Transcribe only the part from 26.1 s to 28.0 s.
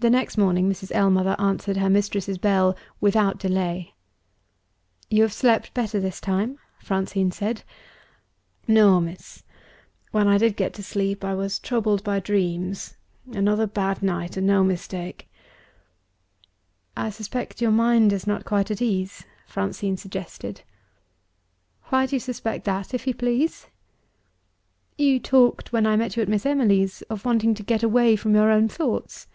you at Miss Emily's, of wanting to get